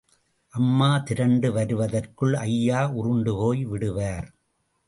அம்மா 0.53 0.97
திரண்டு 0.97 1.51
வருவதற்குள் 1.51 2.33
ஐயா 2.33 2.81
உருண்டுபோய் 2.93 3.63
விடுவார். 3.65 4.27